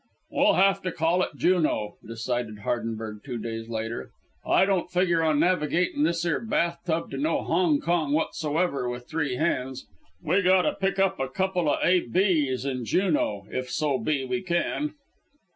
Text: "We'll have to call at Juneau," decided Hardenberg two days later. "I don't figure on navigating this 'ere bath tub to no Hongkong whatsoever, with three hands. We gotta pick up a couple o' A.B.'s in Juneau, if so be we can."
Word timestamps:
"We'll 0.31 0.53
have 0.53 0.81
to 0.81 0.91
call 0.91 1.21
at 1.21 1.35
Juneau," 1.35 1.97
decided 2.03 2.61
Hardenberg 2.61 3.23
two 3.23 3.37
days 3.37 3.69
later. 3.69 4.09
"I 4.43 4.65
don't 4.65 4.89
figure 4.89 5.21
on 5.21 5.39
navigating 5.39 6.01
this 6.01 6.25
'ere 6.25 6.39
bath 6.39 6.79
tub 6.87 7.11
to 7.11 7.17
no 7.19 7.43
Hongkong 7.43 8.11
whatsoever, 8.11 8.89
with 8.89 9.07
three 9.07 9.35
hands. 9.35 9.85
We 10.23 10.41
gotta 10.41 10.73
pick 10.73 10.97
up 10.97 11.19
a 11.19 11.29
couple 11.29 11.69
o' 11.69 11.77
A.B.'s 11.83 12.65
in 12.65 12.83
Juneau, 12.83 13.45
if 13.51 13.69
so 13.69 13.99
be 13.99 14.25
we 14.25 14.41
can." 14.41 14.95